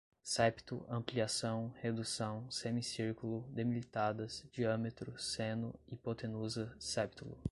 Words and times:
septo, 0.23 0.83
ampliação, 0.89 1.71
redução, 1.79 2.49
semicírculo, 2.49 3.47
delimitadas, 3.51 4.43
diâmetro, 4.51 5.15
seno, 5.19 5.79
hipotenusa, 5.91 6.75
septulo 6.79 7.37